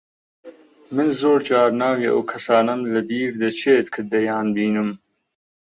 من 0.95 1.07
زۆر 1.19 1.39
جار 1.49 1.69
ناوی 1.81 2.07
ئەو 2.11 2.21
کەسانەم 2.31 2.81
لەبیر 2.93 3.29
دەچێت 3.41 3.87
کە 3.93 4.01
دەیانبینم. 4.11 4.89